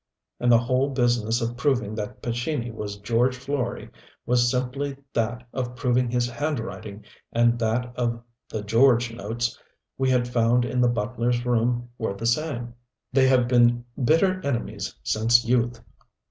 And 0.39 0.51
the 0.51 0.57
whole 0.57 0.89
business 0.89 1.41
of 1.41 1.55
proving 1.55 1.93
that 1.93 2.23
Pescini 2.23 2.71
was 2.73 2.97
George 2.97 3.37
Florey 3.37 3.91
was 4.25 4.49
simply 4.49 4.97
that 5.13 5.43
of 5.53 5.75
proving 5.75 6.09
his 6.09 6.27
handwriting 6.27 7.05
and 7.31 7.59
that 7.59 7.93
of 7.95 8.23
the 8.49 8.63
"George" 8.63 9.13
notes 9.13 9.59
we 9.99 10.09
had 10.09 10.27
found 10.27 10.65
in 10.65 10.81
the 10.81 10.89
butler's 10.89 11.45
room 11.45 11.87
were 11.99 12.15
the 12.15 12.25
same. 12.25 12.73
"They 13.13 13.27
have 13.27 13.47
been 13.47 13.85
bitter 14.03 14.43
enemies 14.43 14.95
since 15.03 15.45
youth." 15.45 15.79